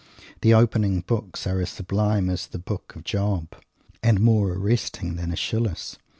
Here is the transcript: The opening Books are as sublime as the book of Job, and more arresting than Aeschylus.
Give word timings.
The 0.41 0.55
opening 0.55 1.01
Books 1.01 1.45
are 1.45 1.61
as 1.61 1.69
sublime 1.69 2.27
as 2.31 2.47
the 2.47 2.57
book 2.57 2.95
of 2.95 3.03
Job, 3.03 3.53
and 4.01 4.19
more 4.19 4.51
arresting 4.51 5.15
than 5.15 5.31
Aeschylus. 5.31 5.99